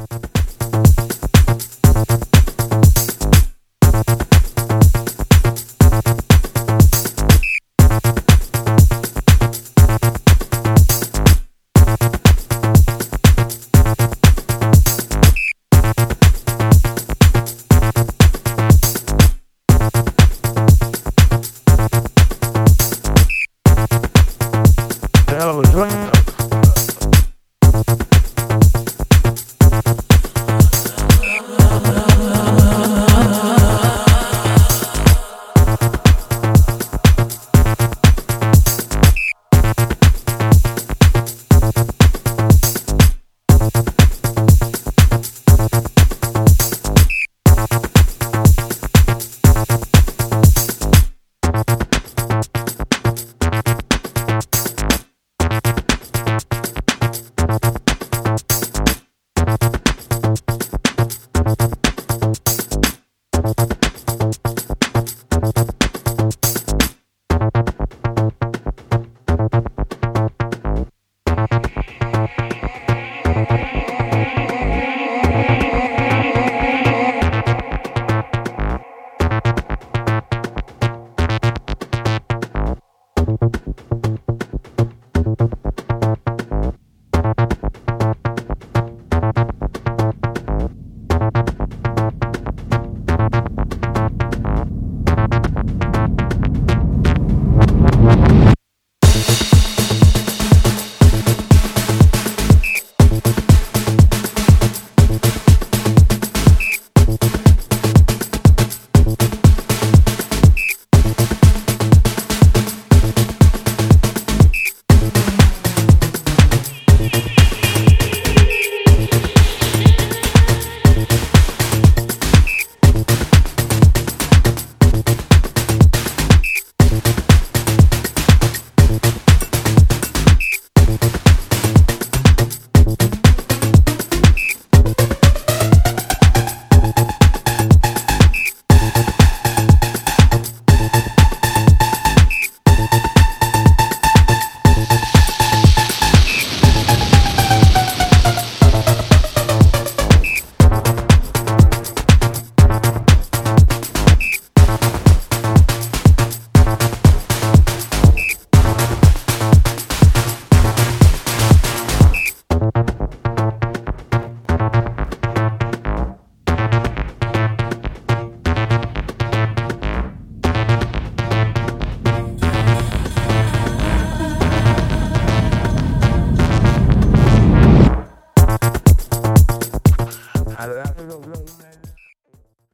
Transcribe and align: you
you 0.00 0.39